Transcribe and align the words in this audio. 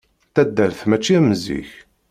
Taddart 0.33 0.79
mačči 0.89 1.13
am 1.19 1.27
zik. 1.43 1.69